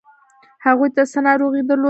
هغوی 0.65 0.89
څه 1.11 1.19
ناروغي 1.27 1.61
درلوده؟ 1.67 1.79